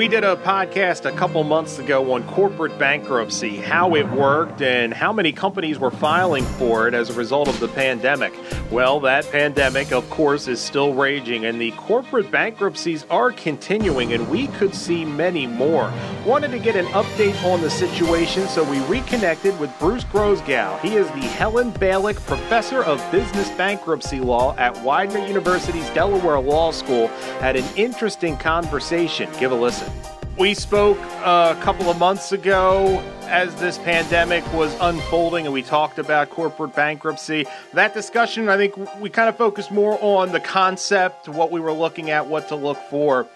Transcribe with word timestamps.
We 0.00 0.08
did 0.08 0.24
a 0.24 0.34
podcast 0.36 1.04
a 1.04 1.14
couple 1.14 1.44
months 1.44 1.78
ago 1.78 2.14
on 2.14 2.26
corporate 2.28 2.78
bankruptcy, 2.78 3.56
how 3.56 3.96
it 3.96 4.10
worked, 4.10 4.62
and 4.62 4.94
how 4.94 5.12
many 5.12 5.30
companies 5.30 5.78
were 5.78 5.90
filing 5.90 6.42
for 6.42 6.88
it 6.88 6.94
as 6.94 7.10
a 7.10 7.12
result 7.12 7.48
of 7.48 7.60
the 7.60 7.68
pandemic. 7.68 8.32
Well, 8.70 8.98
that 9.00 9.30
pandemic, 9.30 9.92
of 9.92 10.08
course, 10.08 10.48
is 10.48 10.58
still 10.58 10.94
raging, 10.94 11.44
and 11.44 11.60
the 11.60 11.72
corporate 11.72 12.30
bankruptcies 12.30 13.04
are 13.10 13.30
continuing, 13.30 14.14
and 14.14 14.26
we 14.30 14.46
could 14.46 14.74
see 14.74 15.04
many 15.04 15.46
more. 15.46 15.92
Wanted 16.24 16.52
to 16.52 16.58
get 16.58 16.76
an 16.76 16.86
update 16.86 17.36
on 17.44 17.60
the 17.60 17.68
situation, 17.68 18.48
so 18.48 18.64
we 18.64 18.80
reconnected 18.86 19.60
with 19.60 19.70
Bruce 19.78 20.04
Grohsgal. 20.04 20.80
He 20.80 20.96
is 20.96 21.08
the 21.08 21.26
Helen 21.26 21.72
Balick 21.72 22.16
Professor 22.24 22.82
of 22.84 23.04
Business 23.12 23.50
Bankruptcy 23.50 24.20
Law 24.20 24.56
at 24.56 24.82
Widener 24.82 25.26
University's 25.26 25.90
Delaware 25.90 26.40
Law 26.40 26.70
School. 26.70 27.08
Had 27.40 27.56
an 27.56 27.66
interesting 27.76 28.38
conversation. 28.38 29.28
Give 29.38 29.52
a 29.52 29.54
listen. 29.54 29.89
We 30.38 30.54
spoke 30.54 30.98
a 30.98 31.56
couple 31.60 31.90
of 31.90 31.98
months 31.98 32.32
ago 32.32 32.98
as 33.24 33.54
this 33.56 33.76
pandemic 33.78 34.42
was 34.54 34.74
unfolding 34.80 35.44
and 35.44 35.52
we 35.52 35.62
talked 35.62 35.98
about 35.98 36.30
corporate 36.30 36.74
bankruptcy. 36.74 37.46
That 37.74 37.92
discussion, 37.92 38.48
I 38.48 38.56
think 38.56 38.74
we 39.00 39.10
kind 39.10 39.28
of 39.28 39.36
focused 39.36 39.70
more 39.70 39.98
on 40.02 40.32
the 40.32 40.40
concept, 40.40 41.28
what 41.28 41.50
we 41.50 41.60
were 41.60 41.72
looking 41.72 42.10
at, 42.10 42.26
what 42.26 42.48
to 42.48 42.56
look 42.56 42.78
for. 42.88 43.26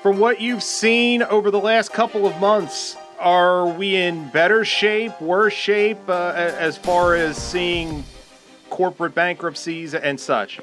From 0.00 0.18
what 0.20 0.40
you've 0.40 0.62
seen 0.62 1.24
over 1.24 1.50
the 1.50 1.58
last 1.58 1.92
couple 1.92 2.24
of 2.24 2.38
months, 2.38 2.96
are 3.18 3.66
we 3.66 3.96
in 3.96 4.28
better 4.28 4.64
shape, 4.64 5.20
worse 5.20 5.54
shape 5.54 6.08
uh, 6.08 6.32
as 6.36 6.78
far 6.78 7.16
as 7.16 7.36
seeing 7.36 8.04
corporate 8.70 9.14
bankruptcies 9.14 9.92
and 9.92 10.20
such? 10.20 10.60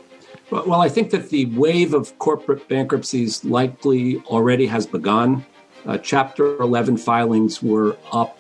Well, 0.52 0.82
I 0.82 0.90
think 0.90 1.10
that 1.10 1.30
the 1.30 1.48
wave 1.48 1.94
of 1.94 2.18
corporate 2.20 2.68
bankruptcies 2.68 3.44
likely 3.44 4.18
already 4.28 4.68
has 4.68 4.86
begun. 4.86 5.44
Uh, 5.88 5.98
Chapter 5.98 6.58
11 6.62 6.98
filings 6.98 7.64
were 7.64 7.98
up 8.12 8.38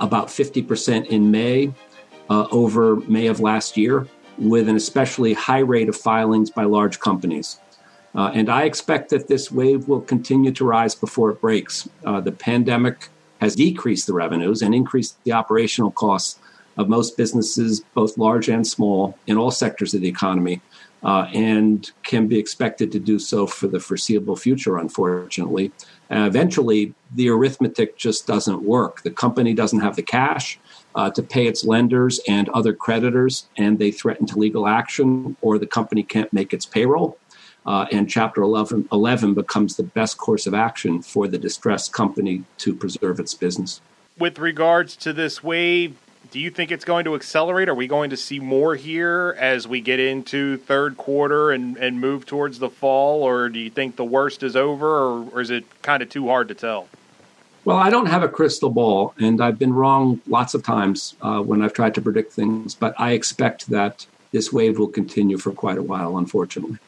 about 0.00 0.28
50% 0.28 1.06
in 1.06 1.30
May 1.30 1.72
uh, 2.28 2.48
over 2.50 2.96
May 2.96 3.28
of 3.28 3.38
last 3.38 3.76
year, 3.76 4.08
with 4.36 4.68
an 4.68 4.74
especially 4.74 5.32
high 5.32 5.60
rate 5.60 5.88
of 5.88 5.96
filings 5.96 6.50
by 6.50 6.64
large 6.64 6.98
companies. 6.98 7.60
Uh, 8.16 8.30
and 8.34 8.48
I 8.48 8.64
expect 8.64 9.10
that 9.10 9.28
this 9.28 9.52
wave 9.52 9.86
will 9.86 10.00
continue 10.00 10.50
to 10.52 10.64
rise 10.64 10.94
before 10.94 11.30
it 11.30 11.40
breaks. 11.40 11.88
Uh, 12.04 12.20
the 12.20 12.32
pandemic 12.32 13.08
has 13.40 13.54
decreased 13.54 14.06
the 14.06 14.14
revenues 14.14 14.60
and 14.62 14.74
increased 14.74 15.22
the 15.24 15.32
operational 15.32 15.92
costs 15.92 16.38
of 16.76 16.88
most 16.88 17.16
businesses, 17.16 17.80
both 17.94 18.18
large 18.18 18.48
and 18.48 18.66
small, 18.66 19.16
in 19.28 19.36
all 19.36 19.50
sectors 19.52 19.94
of 19.94 20.00
the 20.00 20.08
economy 20.08 20.60
uh, 21.04 21.28
and 21.34 21.90
can 22.02 22.26
be 22.26 22.38
expected 22.38 22.90
to 22.92 22.98
do 22.98 23.18
so 23.18 23.46
for 23.46 23.66
the 23.66 23.78
foreseeable 23.78 24.36
future, 24.36 24.78
unfortunately. 24.78 25.70
Uh, 26.10 26.24
eventually, 26.26 26.94
the 27.14 27.28
arithmetic 27.28 27.96
just 27.96 28.26
doesn't 28.26 28.62
work. 28.62 29.02
The 29.02 29.10
company 29.10 29.52
doesn't 29.52 29.80
have 29.80 29.96
the 29.96 30.02
cash 30.02 30.58
uh, 30.94 31.10
to 31.10 31.22
pay 31.22 31.46
its 31.46 31.64
lenders 31.64 32.20
and 32.26 32.48
other 32.50 32.72
creditors, 32.72 33.46
and 33.56 33.78
they 33.78 33.90
threaten 33.90 34.26
to 34.26 34.38
legal 34.38 34.66
action, 34.66 35.36
or 35.42 35.58
the 35.58 35.66
company 35.66 36.02
can't 36.02 36.32
make 36.32 36.54
its 36.54 36.64
payroll. 36.64 37.18
Uh, 37.66 37.86
and 37.92 38.08
Chapter 38.08 38.42
11, 38.42 38.88
11 38.92 39.34
becomes 39.34 39.76
the 39.76 39.82
best 39.82 40.18
course 40.18 40.46
of 40.46 40.54
action 40.54 41.02
for 41.02 41.26
the 41.28 41.38
distressed 41.38 41.92
company 41.92 42.44
to 42.58 42.74
preserve 42.74 43.18
its 43.18 43.34
business. 43.34 43.80
With 44.18 44.38
regards 44.38 44.96
to 44.96 45.12
this 45.12 45.42
wave, 45.42 45.96
do 46.34 46.40
you 46.40 46.50
think 46.50 46.72
it's 46.72 46.84
going 46.84 47.04
to 47.04 47.14
accelerate? 47.14 47.68
Are 47.68 47.76
we 47.76 47.86
going 47.86 48.10
to 48.10 48.16
see 48.16 48.40
more 48.40 48.74
here 48.74 49.36
as 49.38 49.68
we 49.68 49.80
get 49.80 50.00
into 50.00 50.56
third 50.56 50.96
quarter 50.96 51.52
and, 51.52 51.76
and 51.76 52.00
move 52.00 52.26
towards 52.26 52.58
the 52.58 52.68
fall, 52.68 53.22
or 53.22 53.48
do 53.48 53.60
you 53.60 53.70
think 53.70 53.94
the 53.94 54.04
worst 54.04 54.42
is 54.42 54.56
over, 54.56 54.84
or, 54.84 55.28
or 55.30 55.40
is 55.40 55.50
it 55.50 55.64
kind 55.82 56.02
of 56.02 56.10
too 56.10 56.26
hard 56.26 56.48
to 56.48 56.54
tell? 56.54 56.88
Well, 57.64 57.76
I 57.76 57.88
don't 57.88 58.06
have 58.06 58.24
a 58.24 58.28
crystal 58.28 58.68
ball, 58.68 59.14
and 59.16 59.40
I've 59.40 59.60
been 59.60 59.72
wrong 59.72 60.20
lots 60.26 60.54
of 60.54 60.64
times 60.64 61.14
uh, 61.22 61.40
when 61.40 61.62
I've 61.62 61.72
tried 61.72 61.94
to 61.94 62.00
predict 62.00 62.32
things, 62.32 62.74
but 62.74 62.96
I 62.98 63.12
expect 63.12 63.68
that 63.68 64.04
this 64.32 64.52
wave 64.52 64.76
will 64.76 64.88
continue 64.88 65.38
for 65.38 65.52
quite 65.52 65.78
a 65.78 65.84
while, 65.84 66.18
unfortunately. 66.18 66.78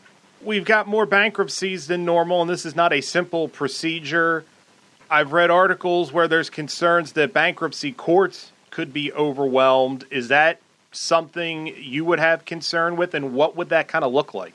We've 0.42 0.64
got 0.64 0.88
more 0.88 1.06
bankruptcies 1.06 1.86
than 1.86 2.04
normal, 2.04 2.40
and 2.40 2.50
this 2.50 2.66
is 2.66 2.74
not 2.74 2.92
a 2.92 3.00
simple 3.00 3.46
procedure. 3.46 4.44
I've 5.08 5.32
read 5.32 5.52
articles 5.52 6.12
where 6.12 6.26
there's 6.26 6.50
concerns 6.50 7.12
that 7.12 7.32
bankruptcy 7.32 7.92
courts 7.92 8.50
could 8.76 8.92
be 8.92 9.10
overwhelmed. 9.14 10.04
Is 10.10 10.28
that 10.28 10.60
something 10.92 11.69
you 11.78 12.04
would 12.04 12.19
have 12.19 12.44
concern 12.44 12.94
with, 12.97 13.14
and 13.14 13.32
what 13.32 13.56
would 13.56 13.70
that 13.70 13.88
kind 13.88 14.04
of 14.04 14.12
look 14.12 14.34
like? 14.34 14.53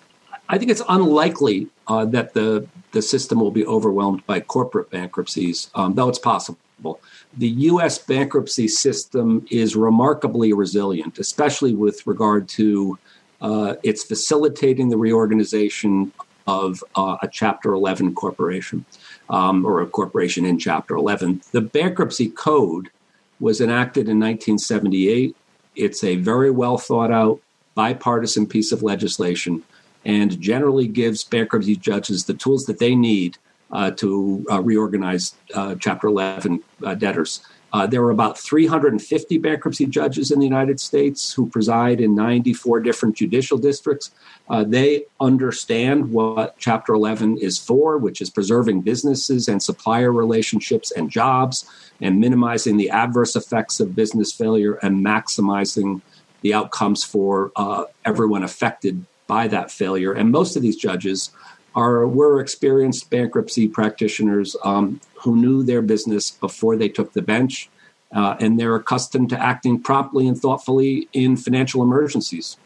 I 0.48 0.60
think 0.60 0.70
it's 0.70 0.84
unlikely 0.88 1.70
uh, 1.88 2.06
that 2.06 2.36
the 2.36 2.68
the 2.92 3.02
system 3.02 3.40
will 3.40 3.50
be 3.50 3.66
overwhelmed 3.66 4.24
by 4.28 4.40
corporate 4.40 4.92
bankruptcies, 4.92 5.72
um, 5.74 5.96
though 5.96 6.08
it's 6.08 6.20
possible. 6.20 7.00
The 7.36 7.48
U.S. 7.72 7.98
bankruptcy 7.98 8.68
system 8.68 9.48
is 9.50 9.76
remarkably 9.76 10.54
resilient, 10.54 11.18
especially 11.18 11.74
with 11.74 12.06
regard 12.06 12.48
to 12.50 13.00
uh, 13.42 13.74
its 13.82 14.04
facilitating 14.04 14.90
the 14.90 14.98
reorganization 14.98 16.14
of 16.46 16.84
uh, 16.96 17.18
a 17.24 17.28
Chapter 17.28 17.74
11 17.74 18.14
corporation 18.14 18.86
um, 19.32 19.66
or 19.66 19.82
a 19.82 19.88
corporation 19.88 20.46
in 20.46 20.60
Chapter 20.60 20.96
11. 20.96 21.42
The 21.54 21.62
bankruptcy 21.62 22.30
code 22.30 22.92
was 23.42 23.60
enacted 23.60 24.08
in 24.08 24.20
1978. 24.20 25.36
It's 25.76 26.04
a 26.04 26.16
very 26.16 26.52
well 26.52 26.78
thought 26.78 27.12
out 27.12 27.42
bipartisan 27.76 28.46
piece 28.48 28.72
of 28.72 28.84
legislation 28.84 29.64
and 30.06 30.40
generally 30.40 30.88
gives 30.88 31.24
bankruptcy 31.24 31.76
judges 31.76 32.26
the 32.26 32.34
tools 32.34 32.66
that 32.66 32.80
they 32.80 32.96
need 32.96 33.38
uh, 33.72 33.92
to 33.92 34.46
uh, 34.52 34.62
reorganize 34.62 35.36
uh, 35.54 35.76
Chapter 35.76 36.08
11 36.08 36.64
uh, 36.86 36.96
debtors. 36.96 37.46
Uh, 37.74 37.88
there 37.88 38.04
are 38.04 38.12
about 38.12 38.38
350 38.38 39.38
bankruptcy 39.38 39.86
judges 39.86 40.32
in 40.32 40.40
the 40.40 40.46
United 40.46 40.80
States 40.80 41.34
who 41.34 41.48
preside 41.48 42.02
in 42.02 42.14
94 42.14 42.82
different 42.82 43.16
judicial 43.16 43.58
districts. 43.58 44.12
Uh, 44.50 44.64
they 44.64 45.06
understand 45.20 46.12
what 46.12 46.56
Chapter 46.58 46.94
11 46.94 47.38
is 47.38 47.58
for, 47.58 47.98
which 47.98 48.22
is 48.22 48.30
preserving 48.30 48.82
businesses 48.82 49.48
and 49.48 49.64
supplier 49.64 50.12
relationships 50.12 50.92
and 50.92 51.10
jobs, 51.10 51.66
and 52.02 52.20
minimizing 52.20 52.78
the 52.78 52.90
adverse 52.90 53.36
effects 53.36 53.80
of 53.80 53.96
business 53.96 54.34
failure 54.34 54.74
and 54.76 55.06
maximizing 55.06 56.02
the 56.42 56.54
outcomes 56.54 57.04
for 57.04 57.52
uh, 57.56 57.86
everyone 58.04 58.44
affected 58.44 59.06
by 59.28 59.48
that 59.48 59.72
failure. 59.72 60.12
And 60.12 60.32
most 60.32 60.58
of 60.58 60.62
these 60.62 60.76
judges 60.76 61.30
are 61.76 62.08
were 62.08 62.40
experienced 62.40 63.10
bankruptcy 63.10 63.68
practitioners 63.68 64.56
um, 64.64 65.00
who 65.16 65.36
knew 65.36 65.64
their 65.64 65.82
business 65.82 66.32
before 66.32 66.76
they 66.76 66.90
took 66.90 67.14
the 67.14 67.22
bench, 67.22 67.70
uh, 68.14 68.36
and 68.40 68.60
they're 68.60 68.76
accustomed 68.76 69.30
to 69.30 69.40
acting 69.40 69.80
promptly 69.82 70.28
and 70.28 70.38
thoughtfully 70.38 71.08
in 71.14 71.38
financial 71.38 71.82
emergencies. 71.82 72.58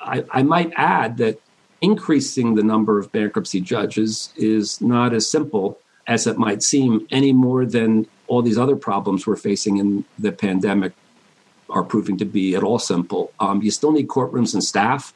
I, 0.00 0.24
I 0.30 0.42
might 0.42 0.72
add 0.76 1.16
that 1.16 1.40
increasing 1.80 2.54
the 2.54 2.62
number 2.62 2.98
of 2.98 3.10
bankruptcy 3.12 3.60
judges 3.60 4.32
is 4.36 4.80
not 4.80 5.12
as 5.12 5.28
simple 5.28 5.78
as 6.06 6.26
it 6.26 6.38
might 6.38 6.62
seem, 6.62 7.06
any 7.10 7.32
more 7.32 7.66
than 7.66 8.06
all 8.28 8.42
these 8.42 8.58
other 8.58 8.76
problems 8.76 9.26
we're 9.26 9.36
facing 9.36 9.78
in 9.78 10.04
the 10.18 10.32
pandemic 10.32 10.92
are 11.68 11.82
proving 11.82 12.16
to 12.16 12.24
be 12.24 12.54
at 12.54 12.62
all 12.62 12.78
simple. 12.78 13.32
Um, 13.40 13.60
you 13.62 13.70
still 13.72 13.90
need 13.90 14.06
courtrooms 14.06 14.54
and 14.54 14.62
staff, 14.62 15.12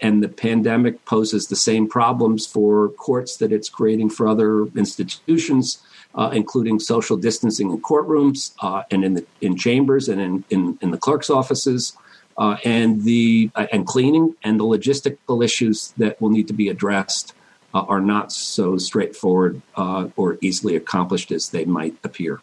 and 0.00 0.22
the 0.22 0.28
pandemic 0.28 1.04
poses 1.04 1.48
the 1.48 1.56
same 1.56 1.88
problems 1.88 2.46
for 2.46 2.88
courts 2.90 3.36
that 3.36 3.52
it's 3.52 3.68
creating 3.68 4.08
for 4.08 4.26
other 4.26 4.66
institutions 4.76 5.82
uh, 6.14 6.30
including 6.32 6.78
social 6.78 7.16
distancing 7.16 7.70
in 7.70 7.80
courtrooms 7.80 8.52
uh, 8.60 8.82
and 8.90 9.04
in 9.04 9.14
the 9.14 9.26
in 9.40 9.56
chambers 9.56 10.08
and 10.08 10.20
in, 10.20 10.44
in, 10.50 10.78
in 10.80 10.90
the 10.90 10.98
clerk's 10.98 11.30
offices, 11.30 11.96
uh, 12.38 12.56
and 12.64 13.04
the 13.04 13.50
uh, 13.54 13.66
and 13.72 13.86
cleaning 13.86 14.34
and 14.42 14.58
the 14.58 14.64
logistical 14.64 15.44
issues 15.44 15.92
that 15.96 16.20
will 16.20 16.30
need 16.30 16.48
to 16.48 16.54
be 16.54 16.68
addressed 16.68 17.34
uh, 17.74 17.80
are 17.80 18.00
not 18.00 18.32
so 18.32 18.76
straightforward 18.76 19.60
uh, 19.76 20.08
or 20.16 20.38
easily 20.40 20.76
accomplished 20.76 21.32
as 21.32 21.48
they 21.50 21.64
might 21.64 21.96
appear. 22.04 22.40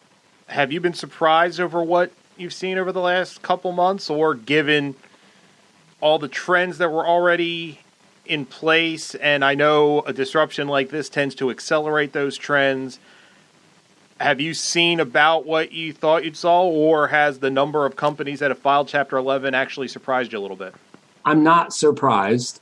Have 0.48 0.72
you 0.72 0.80
been 0.80 0.96
surprised 0.96 1.60
over 1.60 1.84
what 1.84 2.12
you've 2.38 2.54
seen 2.54 2.78
over 2.78 2.92
the 2.92 3.02
last 3.02 3.42
couple 3.42 3.72
months, 3.72 4.10
or 4.10 4.34
given 4.34 4.96
all 6.02 6.20
the 6.20 6.28
trends 6.28 6.78
that 6.80 6.92
were 6.92 7.06
already 7.06 7.80
in 8.26 8.46
place? 8.46 9.16
And 9.16 9.44
I 9.44 9.56
know 9.56 10.02
a 10.02 10.14
disruption 10.14 10.68
like 10.68 10.90
this 10.90 11.10
tends 11.10 11.36
to 11.36 11.50
accelerate 11.50 12.14
those 12.14 12.38
trends 12.38 13.00
have 14.20 14.42
you 14.42 14.54
seen 14.54 15.00
about 15.00 15.46
what 15.46 15.72
you 15.72 15.94
thought 15.94 16.26
you 16.26 16.34
saw, 16.34 16.64
or 16.64 17.08
has 17.08 17.40
the 17.40 17.50
number 17.50 17.86
of 17.86 17.96
companies 17.96 18.40
that 18.40 18.52
have 18.52 18.60
filed 18.60 18.88
Chapter 18.88 19.18
11 19.18 19.56
actually 19.56 19.88
surprised 19.88 20.34
you 20.34 20.40
a 20.40 20.42
little 20.42 20.58
bit? 20.58 20.76
I'm 21.26 21.44
not 21.44 21.74
surprised. 21.74 22.60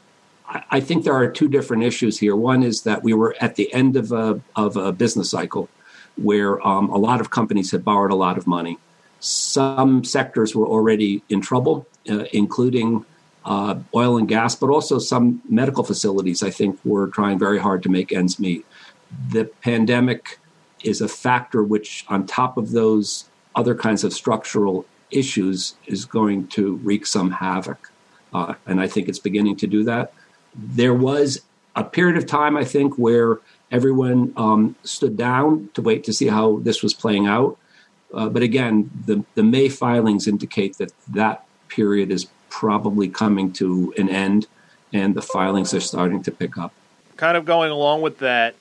I 0.72 0.80
think 0.80 1.04
there 1.04 1.14
are 1.14 1.30
two 1.30 1.50
different 1.50 1.84
issues 1.84 2.20
here. 2.20 2.36
One 2.36 2.64
is 2.64 2.84
that 2.84 3.04
we 3.04 3.14
were 3.14 3.36
at 3.42 3.56
the 3.56 3.74
end 3.74 3.98
of 3.98 4.12
a, 4.12 4.40
of 4.56 4.78
a 4.78 4.92
business 4.94 5.30
cycle 5.30 5.68
where 6.16 6.66
um, 6.66 6.90
a 6.90 6.98
lot 6.98 7.20
of 7.20 7.32
companies 7.32 7.72
had 7.72 7.84
borrowed 7.84 8.12
a 8.12 8.16
lot 8.16 8.38
of 8.38 8.48
money. 8.48 8.78
some 9.20 10.04
sectors 10.04 10.56
were 10.56 10.68
already 10.68 11.24
in 11.28 11.42
trouble, 11.42 11.88
uh, 12.10 12.26
including 12.32 13.04
uh, 13.48 13.80
oil 13.96 14.18
and 14.18 14.28
gas, 14.28 14.56
but 14.56 14.70
also 14.70 15.00
some 15.00 15.42
medical 15.50 15.84
facilities, 15.84 16.44
I 16.44 16.50
think, 16.50 16.78
were 16.84 17.08
trying 17.08 17.40
very 17.40 17.58
hard 17.58 17.82
to 17.84 17.90
make 17.90 18.12
ends 18.12 18.40
meet. 18.40 18.66
The 19.32 19.46
pandemic 19.62 20.38
is 20.84 21.00
a 21.00 21.08
factor 21.08 21.64
which, 21.64 22.06
on 22.10 22.28
top 22.28 22.58
of 22.58 22.72
those 22.72 23.30
other 23.56 23.74
kinds 23.74 24.04
of 24.04 24.12
structural 24.14 24.86
issues, 25.12 25.76
is 25.86 26.04
going 26.04 26.48
to 26.48 26.76
wreak 26.84 27.08
some 27.08 27.32
havoc. 27.32 27.90
Uh, 28.34 28.56
and 28.66 28.82
I 28.82 28.88
think 28.88 29.08
it's 29.08 29.18
beginning 29.18 29.56
to 29.58 29.68
do 29.68 29.86
that. 29.86 30.12
There 30.54 30.94
was 30.94 31.42
a 31.78 31.86
period 31.86 32.18
of 32.18 32.26
time, 32.26 32.58
I 32.58 32.66
think, 32.66 32.96
where 32.96 33.40
everyone 33.72 34.34
um, 34.36 34.76
stood 34.84 35.16
down 35.16 35.70
to 35.74 35.82
wait 35.82 36.04
to 36.04 36.12
see 36.12 36.28
how 36.28 36.60
this 36.60 36.84
was 36.84 36.94
playing 36.94 37.28
out. 37.28 37.58
Uh, 38.14 38.28
but 38.28 38.44
again, 38.44 38.92
the, 39.06 39.24
the 39.36 39.44
May 39.44 39.70
filings 39.70 40.28
indicate 40.28 40.78
that 40.80 40.92
that 41.08 41.46
period 41.70 42.12
is 42.12 42.28
probably 42.58 43.08
coming 43.08 43.54
to 43.54 43.94
an 44.00 44.10
end 44.10 44.48
and 44.92 45.14
the 45.14 45.22
filings 45.22 45.76
are 45.76 45.80
starting 45.80 46.24
to 46.24 46.32
pick 46.32 46.58
up. 46.58 46.74
Kind 47.16 47.38
of 47.38 47.46
going 47.46 47.70
along 47.70 48.02
with 48.02 48.18
that, 48.18 48.56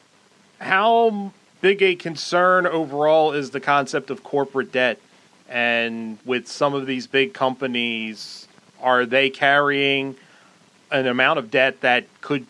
how 0.61 1.33
big 1.63 1.83
a 1.83 1.95
concern 1.95 2.67
overall 2.67 3.33
is 3.33 3.53
the 3.53 3.61
concept 3.61 4.11
of 4.11 4.23
corporate 4.23 4.71
debt? 4.71 5.01
And 5.49 6.19
with 6.27 6.47
some 6.47 6.75
of 6.75 6.85
these 6.85 7.07
big 7.07 7.33
companies, 7.33 8.47
are 8.83 9.07
they 9.07 9.31
carrying 9.31 10.17
an 10.91 11.07
amount 11.07 11.39
of 11.39 11.51
debt 11.51 11.81
that 11.81 12.05
could 12.21 12.47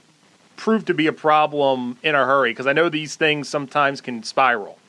prove 0.56 0.84
to 0.86 0.94
be 0.94 1.06
a 1.06 1.12
problem 1.12 1.96
in 2.02 2.16
a 2.16 2.26
hurry? 2.26 2.50
Because 2.50 2.66
I 2.66 2.72
know 2.72 2.88
these 2.88 3.14
things 3.14 3.48
sometimes 3.48 4.00
can 4.00 4.24
spiral. 4.24 4.80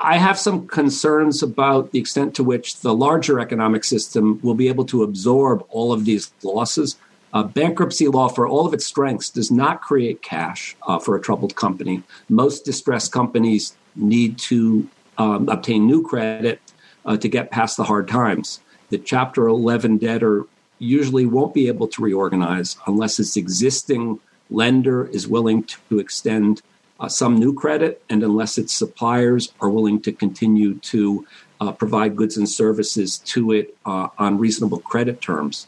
I 0.00 0.16
have 0.16 0.38
some 0.38 0.68
concerns 0.68 1.42
about 1.42 1.90
the 1.90 1.98
extent 1.98 2.36
to 2.36 2.44
which 2.44 2.80
the 2.80 2.94
larger 2.94 3.40
economic 3.40 3.82
system 3.82 4.38
will 4.42 4.54
be 4.54 4.68
able 4.68 4.84
to 4.86 5.02
absorb 5.02 5.66
all 5.70 5.92
of 5.92 6.04
these 6.04 6.32
losses. 6.44 6.96
Uh, 7.32 7.42
bankruptcy 7.42 8.06
law, 8.06 8.28
for 8.28 8.46
all 8.46 8.64
of 8.64 8.72
its 8.72 8.86
strengths, 8.86 9.28
does 9.28 9.50
not 9.50 9.82
create 9.82 10.22
cash 10.22 10.76
uh, 10.86 11.00
for 11.00 11.16
a 11.16 11.20
troubled 11.20 11.56
company. 11.56 12.02
Most 12.28 12.64
distressed 12.64 13.10
companies 13.10 13.76
need 13.96 14.38
to 14.38 14.88
um, 15.18 15.48
obtain 15.48 15.86
new 15.86 16.06
credit 16.06 16.60
uh, 17.04 17.16
to 17.16 17.28
get 17.28 17.50
past 17.50 17.76
the 17.76 17.84
hard 17.84 18.06
times. 18.06 18.60
The 18.90 18.98
Chapter 18.98 19.48
11 19.48 19.98
debtor 19.98 20.44
usually 20.78 21.26
won't 21.26 21.54
be 21.54 21.66
able 21.66 21.88
to 21.88 22.02
reorganize 22.02 22.76
unless 22.86 23.18
its 23.18 23.36
existing 23.36 24.20
lender 24.48 25.08
is 25.08 25.26
willing 25.26 25.64
to 25.64 25.98
extend 25.98 26.62
uh, 27.00 27.08
some 27.08 27.36
new 27.36 27.52
credit, 27.52 28.02
and 28.08 28.22
unless 28.22 28.58
its 28.58 28.72
suppliers 28.72 29.52
are 29.60 29.70
willing 29.70 30.00
to 30.02 30.12
continue 30.12 30.74
to 30.76 31.26
uh, 31.60 31.72
provide 31.72 32.16
goods 32.16 32.36
and 32.36 32.48
services 32.48 33.18
to 33.18 33.52
it 33.52 33.76
uh, 33.86 34.08
on 34.18 34.38
reasonable 34.38 34.80
credit 34.80 35.20
terms. 35.20 35.66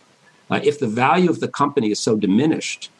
Uh, 0.50 0.60
if 0.62 0.78
the 0.78 0.88
value 0.88 1.30
of 1.30 1.40
the 1.40 1.48
company 1.48 1.90
is 1.90 2.00
so 2.00 2.16
diminished 2.16 2.90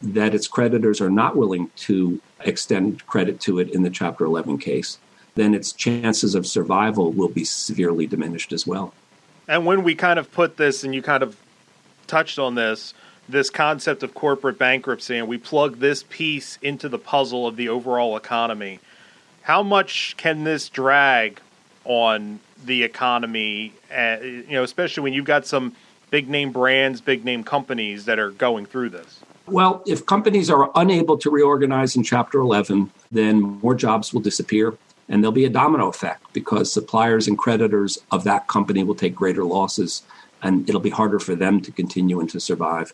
that 0.00 0.34
its 0.34 0.46
creditors 0.46 1.00
are 1.00 1.10
not 1.10 1.36
willing 1.36 1.70
to 1.76 2.20
extend 2.40 3.04
credit 3.06 3.40
to 3.40 3.58
it 3.58 3.70
in 3.70 3.82
the 3.82 3.90
Chapter 3.90 4.24
11 4.24 4.58
case, 4.58 4.98
then 5.34 5.54
its 5.54 5.72
chances 5.72 6.34
of 6.34 6.46
survival 6.46 7.12
will 7.12 7.28
be 7.28 7.44
severely 7.44 8.06
diminished 8.06 8.52
as 8.52 8.66
well. 8.66 8.92
And 9.46 9.64
when 9.64 9.82
we 9.82 9.94
kind 9.94 10.18
of 10.18 10.30
put 10.30 10.56
this, 10.56 10.84
and 10.84 10.94
you 10.94 11.02
kind 11.02 11.22
of 11.22 11.36
touched 12.06 12.38
on 12.38 12.54
this, 12.54 12.92
this 13.28 13.50
concept 13.50 14.02
of 14.02 14.14
corporate 14.14 14.58
bankruptcy 14.58 15.16
and 15.18 15.28
we 15.28 15.38
plug 15.38 15.78
this 15.78 16.04
piece 16.08 16.58
into 16.62 16.88
the 16.88 16.98
puzzle 16.98 17.46
of 17.46 17.56
the 17.56 17.68
overall 17.68 18.16
economy, 18.16 18.80
how 19.42 19.62
much 19.62 20.14
can 20.16 20.44
this 20.44 20.68
drag 20.68 21.40
on 21.84 22.40
the 22.64 22.82
economy? 22.82 23.72
Uh, 23.94 24.16
you 24.20 24.44
know, 24.50 24.62
especially 24.62 25.02
when 25.02 25.12
you've 25.12 25.24
got 25.24 25.46
some 25.46 25.74
big 26.10 26.28
name 26.28 26.52
brands, 26.52 27.00
big 27.00 27.24
name 27.24 27.44
companies 27.44 28.06
that 28.06 28.18
are 28.18 28.30
going 28.30 28.66
through 28.66 28.90
this. 28.90 29.20
Well, 29.46 29.82
if 29.86 30.04
companies 30.04 30.50
are 30.50 30.70
unable 30.74 31.16
to 31.18 31.30
reorganize 31.30 31.96
in 31.96 32.02
Chapter 32.02 32.40
11, 32.40 32.90
then 33.10 33.40
more 33.40 33.74
jobs 33.74 34.12
will 34.12 34.20
disappear. 34.20 34.76
And 35.08 35.22
there'll 35.22 35.32
be 35.32 35.44
a 35.44 35.50
domino 35.50 35.88
effect 35.88 36.32
because 36.32 36.72
suppliers 36.72 37.28
and 37.28 37.38
creditors 37.38 37.98
of 38.10 38.24
that 38.24 38.46
company 38.46 38.82
will 38.82 38.94
take 38.94 39.14
greater 39.14 39.44
losses 39.44 40.02
and 40.42 40.68
it'll 40.68 40.80
be 40.80 40.90
harder 40.90 41.18
for 41.18 41.34
them 41.34 41.60
to 41.62 41.72
continue 41.72 42.20
and 42.20 42.30
to 42.30 42.40
survive. 42.40 42.92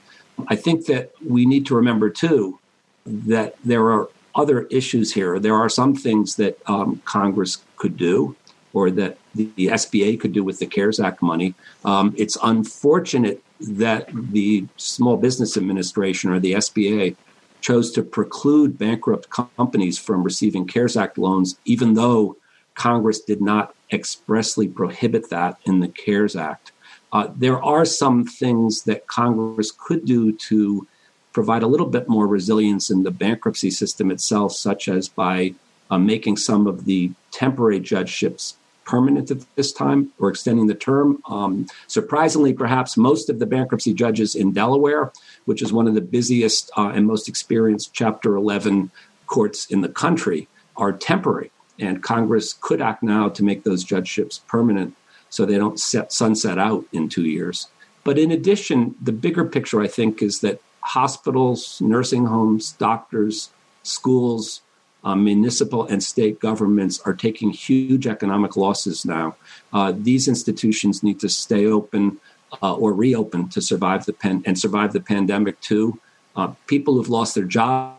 I 0.48 0.56
think 0.56 0.86
that 0.86 1.12
we 1.26 1.44
need 1.46 1.66
to 1.66 1.74
remember 1.74 2.10
too 2.10 2.58
that 3.06 3.56
there 3.64 3.90
are 3.92 4.08
other 4.34 4.62
issues 4.62 5.12
here. 5.12 5.38
There 5.38 5.54
are 5.54 5.68
some 5.68 5.94
things 5.94 6.36
that 6.36 6.58
um, 6.66 7.02
Congress 7.04 7.58
could 7.76 7.96
do 7.96 8.36
or 8.72 8.90
that 8.90 9.16
the, 9.34 9.48
the, 9.54 9.68
SBA 9.68 10.18
could 10.18 10.32
do 10.32 10.42
with 10.42 10.58
the 10.58 10.66
CARES 10.66 10.98
Act 10.98 11.22
money. 11.22 11.54
Um, 11.84 12.12
it's 12.18 12.36
unfortunate 12.42 13.42
that 13.60 14.08
the 14.12 14.66
Small 14.76 15.16
Business 15.16 15.56
Administration 15.56 16.30
or 16.30 16.40
the 16.40 16.54
SBA 16.54 17.16
chose 17.64 17.90
to 17.90 18.02
preclude 18.02 18.76
bankrupt 18.76 19.30
companies 19.30 19.98
from 19.98 20.22
receiving 20.22 20.66
CARES 20.66 20.98
Act 20.98 21.16
loans, 21.16 21.58
even 21.64 21.94
though 21.94 22.36
Congress 22.74 23.20
did 23.20 23.40
not 23.40 23.74
expressly 23.90 24.68
prohibit 24.68 25.30
that 25.30 25.58
in 25.64 25.80
the 25.80 25.88
CARES 25.88 26.36
Act. 26.36 26.72
Uh, 27.10 27.28
there 27.34 27.62
are 27.62 27.86
some 27.86 28.26
things 28.26 28.82
that 28.82 29.06
Congress 29.06 29.72
could 29.72 30.04
do 30.04 30.32
to 30.32 30.86
provide 31.32 31.62
a 31.62 31.66
little 31.66 31.86
bit 31.86 32.06
more 32.06 32.26
resilience 32.26 32.90
in 32.90 33.02
the 33.02 33.10
bankruptcy 33.10 33.70
system 33.70 34.10
itself, 34.10 34.52
such 34.52 34.86
as 34.86 35.08
by 35.08 35.54
uh, 35.90 35.96
making 35.96 36.36
some 36.36 36.66
of 36.66 36.84
the 36.84 37.12
temporary 37.30 37.80
judgeships 37.80 38.56
permanent 38.84 39.30
at 39.30 39.38
this 39.56 39.72
time 39.72 40.12
or 40.18 40.28
extending 40.28 40.66
the 40.66 40.74
term. 40.74 41.22
Um, 41.26 41.66
surprisingly, 41.86 42.52
perhaps 42.52 42.96
most 42.96 43.30
of 43.30 43.38
the 43.38 43.46
bankruptcy 43.46 43.94
judges 43.94 44.34
in 44.34 44.52
Delaware, 44.52 45.12
which 45.44 45.62
is 45.62 45.72
one 45.72 45.88
of 45.88 45.94
the 45.94 46.00
busiest 46.00 46.70
uh, 46.76 46.88
and 46.88 47.06
most 47.06 47.28
experienced 47.28 47.92
Chapter 47.92 48.36
11 48.36 48.90
courts 49.26 49.66
in 49.66 49.80
the 49.80 49.88
country, 49.88 50.48
are 50.76 50.92
temporary. 50.92 51.50
And 51.78 52.02
Congress 52.02 52.54
could 52.60 52.80
act 52.80 53.02
now 53.02 53.28
to 53.28 53.42
make 53.42 53.64
those 53.64 53.84
judgeships 53.84 54.40
permanent 54.46 54.94
so 55.28 55.44
they 55.44 55.58
don't 55.58 55.80
set 55.80 56.12
sunset 56.12 56.58
out 56.58 56.84
in 56.92 57.08
two 57.08 57.24
years. 57.24 57.68
But 58.04 58.18
in 58.18 58.30
addition, 58.30 58.94
the 59.02 59.12
bigger 59.12 59.44
picture, 59.44 59.80
I 59.80 59.88
think, 59.88 60.22
is 60.22 60.40
that 60.40 60.60
hospitals, 60.80 61.80
nursing 61.80 62.26
homes, 62.26 62.72
doctors, 62.72 63.50
schools, 63.82 64.60
uh, 65.04 65.14
municipal 65.14 65.86
and 65.86 66.02
state 66.02 66.40
governments 66.40 67.00
are 67.04 67.14
taking 67.14 67.50
huge 67.50 68.06
economic 68.06 68.56
losses 68.56 69.04
now. 69.04 69.36
Uh, 69.72 69.92
these 69.94 70.28
institutions 70.28 71.02
need 71.02 71.20
to 71.20 71.28
stay 71.28 71.66
open 71.66 72.18
uh, 72.62 72.74
or 72.74 72.92
reopen 72.92 73.48
to 73.48 73.60
survive 73.60 74.06
the 74.06 74.12
pen 74.12 74.42
and 74.46 74.58
survive 74.58 74.92
the 74.92 75.00
pandemic 75.00 75.60
too. 75.60 75.98
Uh, 76.36 76.48
people 76.66 76.94
who've 76.94 77.08
lost 77.08 77.34
their 77.34 77.44
jobs 77.44 77.96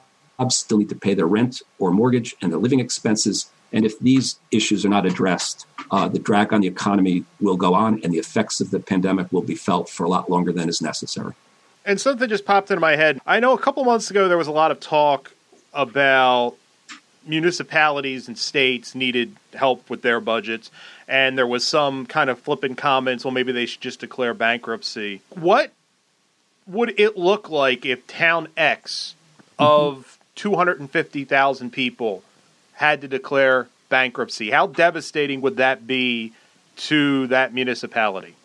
still 0.50 0.78
need 0.78 0.90
to 0.90 0.96
pay 0.96 1.14
their 1.14 1.28
rent 1.28 1.62
or 1.80 1.92
mortgage 1.92 2.36
and 2.42 2.52
their 2.52 2.60
living 2.60 2.80
expenses. 2.80 3.50
And 3.72 3.86
if 3.86 3.98
these 4.00 4.40
issues 4.52 4.86
are 4.86 4.90
not 4.90 5.06
addressed, 5.06 5.66
uh, 5.92 6.08
the 6.08 6.20
drag 6.20 6.54
on 6.54 6.62
the 6.62 6.68
economy 6.68 7.26
will 7.40 7.58
go 7.58 7.74
on 7.74 8.02
and 8.04 8.14
the 8.14 8.18
effects 8.18 8.62
of 8.62 8.72
the 8.72 8.80
pandemic 8.80 9.32
will 9.32 9.42
be 9.42 9.56
felt 9.56 9.90
for 9.90 10.04
a 10.04 10.10
lot 10.10 10.30
longer 10.30 10.52
than 10.52 10.70
is 10.70 10.82
necessary. 10.82 11.34
And 11.86 12.02
something 12.02 12.28
just 12.28 12.46
popped 12.46 12.72
into 12.72 12.82
my 12.82 12.96
head. 12.96 13.20
I 13.26 13.40
know 13.40 13.54
a 13.54 13.60
couple 13.60 13.84
months 13.84 14.10
ago 14.10 14.28
there 14.28 14.38
was 14.38 14.48
a 14.48 14.52
lot 14.52 14.72
of 14.72 14.80
talk 14.80 15.34
about 15.74 16.58
municipalities 17.28 18.28
and 18.28 18.38
states 18.38 18.96
needed 18.96 19.36
help 19.54 19.90
with 19.90 20.02
their 20.02 20.20
budgets, 20.20 20.72
and 21.08 21.38
there 21.38 21.48
was 21.48 21.66
some 21.66 22.06
kind 22.06 22.30
of 22.30 22.40
flippant 22.40 22.78
comments. 22.78 23.24
Well, 23.24 23.32
maybe 23.32 23.52
they 23.52 23.66
should 23.66 23.82
just 23.82 24.00
declare 24.00 24.34
bankruptcy. 24.34 25.22
What 25.30 25.72
would 26.68 27.00
it 27.00 27.18
look 27.18 27.50
like 27.50 27.86
if 27.86 28.08
Town 28.08 28.48
X 28.58 29.16
of 29.60 30.18
250,000 30.36 31.72
people 31.72 32.24
had 32.74 33.02
to 33.02 33.08
declare 33.08 33.68
bankruptcy. 33.90 34.52
How 34.52 34.68
devastating 34.68 35.42
would 35.42 35.58
that 35.58 35.88
be 35.88 36.34
to 36.78 37.28
that 37.28 37.54
municipality? 37.54 38.36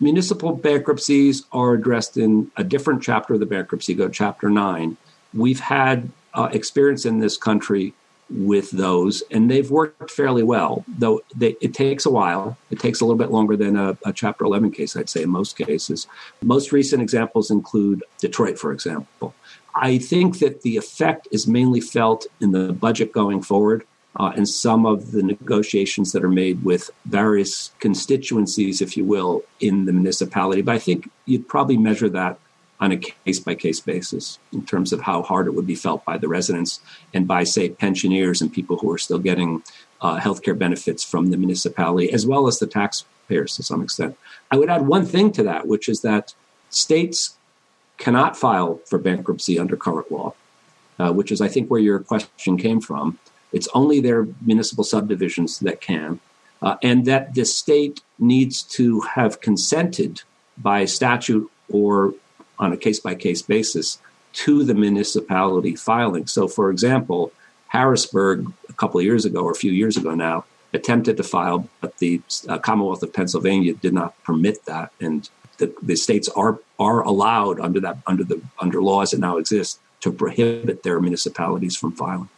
Municipal 0.00 0.54
bankruptcies 0.54 1.44
are 1.52 1.74
addressed 1.74 2.16
in 2.16 2.50
a 2.56 2.64
different 2.64 3.02
chapter 3.02 3.34
of 3.34 3.40
the 3.40 3.46
bankruptcy 3.46 3.94
code, 3.94 4.12
chapter 4.12 4.50
nine. 4.50 4.96
We've 5.32 5.60
had 5.60 6.10
uh, 6.34 6.48
experience 6.52 7.04
in 7.04 7.18
this 7.18 7.36
country 7.36 7.94
with 8.30 8.70
those, 8.70 9.22
and 9.30 9.50
they've 9.50 9.70
worked 9.70 10.10
fairly 10.10 10.42
well, 10.42 10.84
though 10.88 11.20
they, 11.36 11.56
it 11.60 11.74
takes 11.74 12.06
a 12.06 12.10
while. 12.10 12.56
It 12.70 12.78
takes 12.78 13.00
a 13.00 13.04
little 13.04 13.18
bit 13.18 13.30
longer 13.30 13.56
than 13.56 13.76
a, 13.76 13.96
a, 14.06 14.12
Chapter 14.12 14.44
11 14.44 14.70
case, 14.70 14.96
I'd 14.96 15.10
say, 15.10 15.22
in 15.22 15.30
most 15.30 15.56
cases. 15.56 16.06
Most 16.42 16.72
recent 16.72 17.02
examples 17.02 17.50
include 17.50 18.02
Detroit, 18.18 18.58
for 18.58 18.72
example. 18.72 19.34
I 19.74 19.98
think 19.98 20.38
that 20.38 20.62
the 20.62 20.76
effect 20.76 21.28
is 21.30 21.46
mainly 21.46 21.80
felt 21.80 22.26
in 22.40 22.52
the 22.52 22.72
budget 22.72 23.12
going 23.12 23.42
forward 23.42 23.86
uh, 24.16 24.32
and 24.36 24.48
some 24.48 24.84
of 24.84 25.12
the 25.12 25.22
negotiations 25.22 26.12
that 26.12 26.24
are 26.24 26.28
made 26.28 26.62
with 26.64 26.90
various 27.06 27.70
constituencies, 27.80 28.82
if 28.82 28.96
you 28.96 29.04
will, 29.04 29.42
in 29.60 29.86
the 29.86 29.92
municipality. 29.92 30.62
But 30.62 30.74
I 30.74 30.78
think 30.78 31.10
you'd 31.24 31.48
probably 31.48 31.78
measure 31.78 32.08
that 32.10 32.38
on 32.80 32.92
a 32.92 32.96
case 32.96 33.38
by 33.38 33.54
case 33.54 33.80
basis 33.80 34.38
in 34.52 34.64
terms 34.66 34.92
of 34.92 35.00
how 35.00 35.22
hard 35.22 35.46
it 35.46 35.54
would 35.54 35.66
be 35.66 35.74
felt 35.74 36.04
by 36.04 36.18
the 36.18 36.28
residents 36.28 36.80
and 37.14 37.28
by, 37.28 37.44
say, 37.44 37.68
pensioners 37.68 38.40
and 38.40 38.52
people 38.52 38.76
who 38.76 38.90
are 38.90 38.98
still 38.98 39.18
getting 39.18 39.62
uh, 40.00 40.18
healthcare 40.18 40.58
benefits 40.58 41.04
from 41.04 41.30
the 41.30 41.36
municipality, 41.36 42.10
as 42.12 42.26
well 42.26 42.48
as 42.48 42.58
the 42.58 42.66
taxpayers 42.66 43.56
to 43.56 43.62
some 43.62 43.82
extent. 43.82 44.16
I 44.50 44.56
would 44.56 44.68
add 44.68 44.86
one 44.86 45.06
thing 45.06 45.30
to 45.32 45.42
that, 45.44 45.68
which 45.68 45.88
is 45.88 46.02
that 46.02 46.34
states 46.70 47.36
cannot 47.98 48.36
file 48.36 48.80
for 48.86 48.98
bankruptcy 48.98 49.58
under 49.58 49.76
current 49.76 50.10
law, 50.10 50.34
uh, 50.98 51.12
which 51.12 51.30
is, 51.30 51.40
I 51.40 51.48
think, 51.48 51.70
where 51.70 51.80
your 51.80 52.00
question 52.00 52.56
came 52.56 52.80
from. 52.80 53.18
It's 53.52 53.68
only 53.74 54.00
their 54.00 54.26
municipal 54.40 54.82
subdivisions 54.82 55.60
that 55.60 55.80
can, 55.80 56.18
uh, 56.62 56.76
and 56.82 57.04
that 57.04 57.34
the 57.34 57.44
state 57.44 58.00
needs 58.18 58.62
to 58.62 59.00
have 59.00 59.40
consented 59.40 60.22
by 60.58 60.84
statute 60.84 61.50
or 61.70 62.14
on 62.58 62.72
a 62.72 62.76
case 62.76 63.00
by 63.00 63.14
case 63.14 63.42
basis 63.42 63.98
to 64.32 64.64
the 64.64 64.74
municipality 64.74 65.76
filing. 65.76 66.26
So, 66.26 66.48
for 66.48 66.70
example, 66.70 67.32
Harrisburg, 67.68 68.52
a 68.68 68.72
couple 68.74 69.00
of 69.00 69.06
years 69.06 69.24
ago 69.24 69.40
or 69.42 69.52
a 69.52 69.56
few 69.56 69.72
years 69.72 69.96
ago 69.96 70.14
now, 70.14 70.44
attempted 70.72 71.16
to 71.18 71.22
file, 71.22 71.68
but 71.80 71.98
the 71.98 72.20
uh, 72.48 72.58
Commonwealth 72.58 73.02
of 73.02 73.12
Pennsylvania 73.12 73.74
did 73.74 73.92
not 73.92 74.20
permit 74.24 74.64
that, 74.64 74.90
and 75.00 75.28
the, 75.58 75.74
the 75.82 75.96
states 75.96 76.28
are 76.30 76.58
are 76.78 77.02
allowed 77.02 77.60
under 77.60 77.80
that 77.80 77.98
under 78.06 78.24
the 78.24 78.40
under 78.60 78.82
laws 78.82 79.10
that 79.10 79.20
now 79.20 79.36
exist 79.36 79.80
to 80.00 80.12
prohibit 80.12 80.82
their 80.82 81.00
municipalities 81.00 81.76
from 81.76 81.92
filing. 81.92 82.28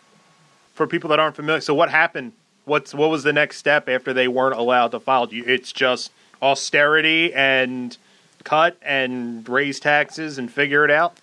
For 0.74 0.86
people 0.86 1.10
that 1.10 1.20
aren't 1.20 1.36
familiar, 1.36 1.60
so 1.60 1.74
what 1.74 1.90
happened? 1.90 2.32
What's 2.64 2.94
what 2.94 3.10
was 3.10 3.22
the 3.22 3.32
next 3.32 3.58
step 3.58 3.88
after 3.88 4.12
they 4.12 4.28
weren't 4.28 4.56
allowed 4.56 4.90
to 4.92 5.00
file? 5.00 5.28
It's 5.30 5.72
just 5.72 6.10
austerity 6.42 7.32
and 7.32 7.96
cut 8.44 8.76
and 8.82 9.48
raise 9.48 9.80
taxes 9.80 10.38
and 10.38 10.50
figure 10.50 10.84
it 10.84 10.90
out. 10.90 11.18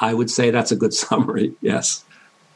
I 0.00 0.14
would 0.14 0.30
say 0.30 0.50
that's 0.50 0.72
a 0.72 0.76
good 0.76 0.94
summary. 1.04 1.54
Yes, 1.60 2.04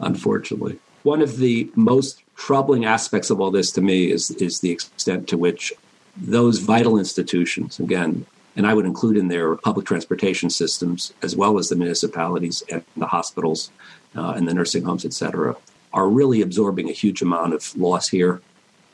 unfortunately, 0.00 0.78
one 1.02 1.22
of 1.22 1.38
the 1.38 1.70
most 1.74 2.22
troubling 2.36 2.84
aspects 2.84 3.30
of 3.30 3.40
all 3.40 3.50
this 3.50 3.70
to 3.72 3.80
me 3.80 4.10
is 4.10 4.30
is 4.32 4.60
the 4.60 4.70
extent 4.70 5.28
to 5.28 5.38
which 5.38 5.72
those 6.16 6.58
vital 6.58 6.98
institutions, 6.98 7.78
again, 7.78 8.26
and 8.56 8.66
I 8.66 8.74
would 8.74 8.86
include 8.86 9.16
in 9.16 9.28
there 9.28 9.54
public 9.54 9.86
transportation 9.86 10.48
systems 10.48 11.12
as 11.22 11.36
well 11.36 11.58
as 11.58 11.68
the 11.68 11.76
municipalities 11.76 12.62
and 12.70 12.82
the 12.96 13.06
hospitals 13.06 13.70
uh, 14.16 14.30
and 14.30 14.48
the 14.48 14.54
nursing 14.54 14.84
homes, 14.84 15.04
et 15.04 15.12
cetera, 15.12 15.56
are 15.92 16.08
really 16.08 16.40
absorbing 16.40 16.88
a 16.88 16.92
huge 16.92 17.20
amount 17.20 17.52
of 17.52 17.76
loss 17.76 18.08
here. 18.08 18.40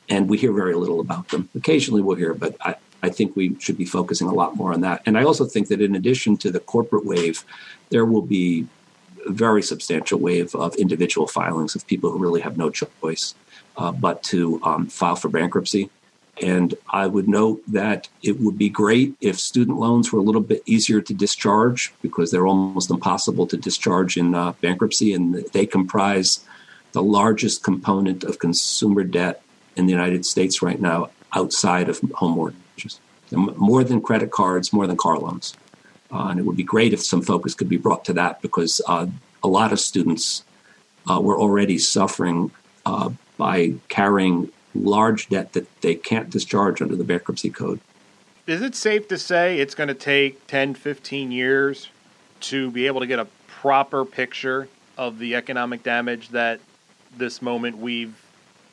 And 0.09 0.29
we 0.29 0.37
hear 0.37 0.51
very 0.51 0.75
little 0.75 0.99
about 0.99 1.29
them. 1.29 1.49
Occasionally 1.55 2.01
we'll 2.01 2.17
hear, 2.17 2.33
but 2.33 2.57
I, 2.59 2.75
I 3.03 3.09
think 3.09 3.35
we 3.35 3.55
should 3.59 3.77
be 3.77 3.85
focusing 3.85 4.27
a 4.27 4.33
lot 4.33 4.55
more 4.55 4.73
on 4.73 4.81
that. 4.81 5.03
And 5.05 5.17
I 5.17 5.23
also 5.23 5.45
think 5.45 5.67
that 5.67 5.81
in 5.81 5.95
addition 5.95 6.37
to 6.37 6.51
the 6.51 6.59
corporate 6.59 7.05
wave, 7.05 7.43
there 7.89 8.05
will 8.05 8.23
be 8.23 8.67
a 9.27 9.31
very 9.31 9.61
substantial 9.61 10.19
wave 10.19 10.55
of 10.55 10.75
individual 10.75 11.27
filings 11.27 11.75
of 11.75 11.85
people 11.85 12.09
who 12.09 12.17
really 12.17 12.41
have 12.41 12.57
no 12.57 12.69
choice 12.69 13.35
uh, 13.77 13.91
but 13.91 14.23
to 14.23 14.59
um, 14.63 14.87
file 14.87 15.15
for 15.15 15.29
bankruptcy 15.29 15.89
and 16.41 16.73
I 16.89 17.07
would 17.07 17.27
note 17.27 17.61
that 17.67 18.09
it 18.23 18.39
would 18.39 18.57
be 18.57 18.69
great 18.69 19.15
if 19.21 19.39
student 19.39 19.77
loans 19.77 20.11
were 20.11 20.19
a 20.19 20.23
little 20.23 20.41
bit 20.41 20.63
easier 20.65 20.99
to 21.01 21.13
discharge 21.13 21.93
because 22.01 22.31
they're 22.31 22.47
almost 22.47 22.89
impossible 22.89 23.45
to 23.47 23.57
discharge 23.57 24.17
in 24.17 24.33
uh, 24.33 24.53
bankruptcy, 24.53 25.13
and 25.13 25.35
they 25.53 25.65
comprise 25.65 26.43
the 26.93 27.03
largest 27.03 27.63
component 27.63 28.23
of 28.23 28.39
consumer 28.39 29.03
debt 29.03 29.41
in 29.75 29.85
the 29.85 29.91
United 29.91 30.25
States 30.25 30.61
right 30.61 30.81
now 30.81 31.09
outside 31.33 31.87
of 31.87 31.99
home 32.15 32.35
More 33.31 33.83
than 33.83 34.01
credit 34.01 34.31
cards, 34.31 34.71
more 34.71 34.85
than 34.85 34.97
car 34.97 35.17
loans. 35.17 35.55
Uh, 36.11 36.27
and 36.29 36.39
it 36.39 36.43
would 36.43 36.55
be 36.57 36.63
great 36.63 36.93
if 36.93 37.03
some 37.03 37.21
focus 37.21 37.55
could 37.55 37.69
be 37.69 37.77
brought 37.77 38.05
to 38.05 38.13
that 38.13 38.41
because 38.41 38.81
uh, 38.87 39.07
a 39.41 39.47
lot 39.47 39.71
of 39.71 39.79
students 39.79 40.43
uh, 41.09 41.19
were 41.19 41.39
already 41.39 41.77
suffering 41.77 42.51
uh, 42.85 43.09
by 43.37 43.73
carrying 43.89 44.51
large 44.75 45.29
debt 45.29 45.53
that 45.53 45.81
they 45.81 45.95
can't 45.95 46.29
discharge 46.29 46.81
under 46.81 46.95
the 46.95 47.03
bankruptcy 47.03 47.49
code. 47.49 47.79
Is 48.45 48.61
it 48.61 48.75
safe 48.75 49.07
to 49.07 49.17
say 49.17 49.59
it's 49.59 49.73
going 49.73 49.87
to 49.87 49.93
take 49.93 50.45
10, 50.47 50.75
15 50.75 51.31
years 51.31 51.89
to 52.41 52.69
be 52.71 52.87
able 52.87 52.99
to 52.99 53.07
get 53.07 53.19
a 53.19 53.27
proper 53.47 54.05
picture 54.05 54.67
of 54.97 55.17
the 55.17 55.35
economic 55.35 55.81
damage 55.81 56.29
that 56.29 56.59
this 57.17 57.41
moment 57.41 57.77
we've 57.77 58.19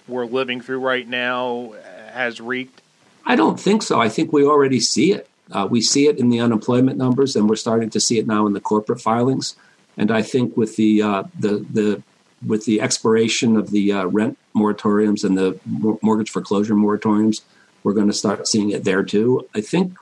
we're 0.08 0.26
living 0.26 0.60
through 0.60 0.80
right 0.80 1.06
now 1.06 1.72
has 2.12 2.40
wreaked? 2.40 2.82
I 3.24 3.36
don't 3.36 3.60
think 3.60 3.82
so. 3.82 4.00
I 4.00 4.08
think 4.08 4.32
we 4.32 4.44
already 4.44 4.80
see 4.80 5.12
it. 5.12 5.28
Uh, 5.50 5.66
we 5.68 5.80
see 5.80 6.06
it 6.06 6.18
in 6.18 6.28
the 6.30 6.40
unemployment 6.40 6.96
numbers, 6.96 7.36
and 7.36 7.48
we're 7.48 7.56
starting 7.56 7.90
to 7.90 8.00
see 8.00 8.18
it 8.18 8.26
now 8.26 8.46
in 8.46 8.52
the 8.52 8.60
corporate 8.60 9.00
filings. 9.00 9.56
And 9.96 10.10
I 10.10 10.22
think 10.22 10.56
with 10.56 10.76
the 10.76 11.02
uh, 11.02 11.22
the 11.38 11.66
the 11.70 12.02
with 12.46 12.64
the 12.64 12.80
expiration 12.80 13.56
of 13.56 13.70
the 13.70 13.92
uh, 13.92 14.04
rent 14.06 14.38
moratoriums 14.54 15.24
and 15.24 15.36
the 15.36 15.58
mortgage 16.02 16.30
foreclosure 16.30 16.74
moratoriums, 16.74 17.42
we're 17.82 17.92
going 17.92 18.06
to 18.06 18.12
start 18.12 18.46
seeing 18.48 18.70
it 18.70 18.84
there 18.84 19.02
too. 19.02 19.46
I 19.54 19.60
think, 19.60 19.94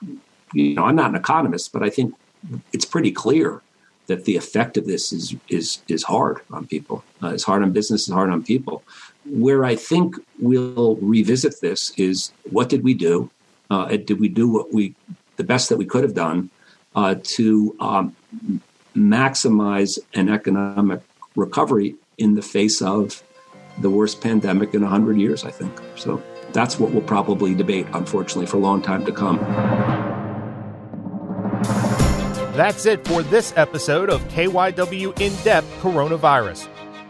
you 0.52 0.74
know, 0.74 0.84
I'm 0.84 0.96
not 0.96 1.10
an 1.10 1.16
economist, 1.16 1.72
but 1.72 1.82
I 1.82 1.90
think 1.90 2.14
it's 2.72 2.84
pretty 2.84 3.10
clear 3.10 3.60
that 4.06 4.24
the 4.24 4.36
effect 4.36 4.76
of 4.76 4.86
this 4.86 5.12
is 5.12 5.34
is 5.48 5.82
is 5.88 6.04
hard 6.04 6.40
on 6.50 6.66
people. 6.66 7.04
Uh, 7.22 7.28
it's 7.28 7.44
hard 7.44 7.62
on 7.62 7.72
business. 7.72 8.02
It's 8.06 8.14
hard 8.14 8.30
on 8.30 8.42
people. 8.42 8.82
Where 9.30 9.64
I 9.64 9.76
think 9.76 10.16
we'll 10.38 10.96
revisit 10.96 11.60
this 11.60 11.90
is 11.96 12.32
what 12.50 12.68
did 12.68 12.82
we 12.84 12.94
do? 12.94 13.30
Uh, 13.70 13.86
did 13.88 14.18
we 14.20 14.28
do 14.28 14.48
what 14.48 14.72
we 14.72 14.94
the 15.36 15.44
best 15.44 15.68
that 15.68 15.76
we 15.76 15.84
could 15.84 16.02
have 16.02 16.14
done 16.14 16.50
uh, 16.94 17.14
to 17.22 17.76
um, 17.80 18.16
maximize 18.96 19.98
an 20.14 20.28
economic 20.28 21.00
recovery 21.36 21.94
in 22.18 22.34
the 22.34 22.42
face 22.42 22.82
of 22.82 23.22
the 23.80 23.88
worst 23.88 24.20
pandemic 24.20 24.74
in 24.74 24.82
100 24.82 25.16
years, 25.16 25.44
I 25.44 25.50
think. 25.50 25.72
So 25.96 26.22
that's 26.52 26.78
what 26.80 26.90
we'll 26.90 27.02
probably 27.02 27.54
debate, 27.54 27.86
unfortunately, 27.92 28.46
for 28.46 28.56
a 28.56 28.60
long 28.60 28.82
time 28.82 29.04
to 29.06 29.12
come. 29.12 29.38
That's 32.56 32.86
it 32.86 33.06
for 33.06 33.22
this 33.22 33.52
episode 33.56 34.10
of 34.10 34.20
KYW 34.28 35.20
In 35.20 35.32
Depth 35.44 35.70
Coronavirus. 35.80 36.66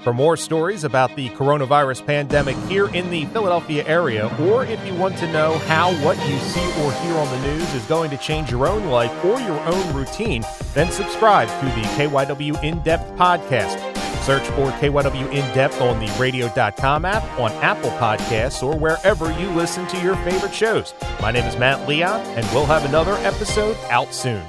For 0.09 0.15
more 0.15 0.39
stories 0.39 0.85
about 0.85 1.15
the 1.17 1.29
coronavirus 1.29 2.07
pandemic 2.07 2.57
here 2.61 2.89
in 2.95 3.11
the 3.11 3.27
Philadelphia 3.27 3.87
area, 3.87 4.35
or 4.41 4.65
if 4.65 4.83
you 4.87 4.95
want 4.95 5.19
to 5.19 5.31
know 5.31 5.59
how 5.59 5.93
what 6.03 6.17
you 6.27 6.39
see 6.39 6.65
or 6.83 6.93
hear 6.93 7.15
on 7.15 7.29
the 7.29 7.47
news 7.47 7.75
is 7.75 7.85
going 7.85 8.09
to 8.09 8.17
change 8.17 8.51
your 8.51 8.67
own 8.67 8.87
life 8.87 9.13
or 9.23 9.39
your 9.39 9.61
own 9.67 9.95
routine, 9.95 10.43
then 10.73 10.91
subscribe 10.91 11.47
to 11.61 11.67
the 11.67 11.87
KYW 11.89 12.65
In 12.65 12.81
Depth 12.81 13.07
podcast. 13.19 13.77
Search 14.25 14.45
for 14.53 14.71
KYW 14.79 15.31
In 15.31 15.55
Depth 15.55 15.79
on 15.83 16.01
the 16.01 16.11
radio.com 16.19 17.05
app, 17.05 17.23
on 17.39 17.53
Apple 17.63 17.91
Podcasts, 17.91 18.63
or 18.63 18.79
wherever 18.79 19.31
you 19.39 19.51
listen 19.51 19.87
to 19.89 20.01
your 20.01 20.17
favorite 20.25 20.55
shows. 20.55 20.95
My 21.21 21.33
name 21.33 21.45
is 21.45 21.59
Matt 21.59 21.87
Leon, 21.87 22.23
and 22.29 22.47
we'll 22.55 22.65
have 22.65 22.87
another 22.87 23.13
episode 23.27 23.77
out 23.91 24.15
soon. 24.15 24.43